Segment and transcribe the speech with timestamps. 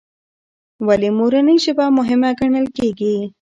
[0.87, 3.15] ولې مورنۍ ژبه مهمه ګڼل کېږي؟